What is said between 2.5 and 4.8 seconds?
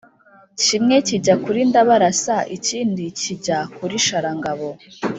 ikindi kijya kuri sharangabo.